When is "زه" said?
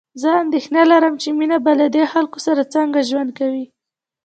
0.21-0.29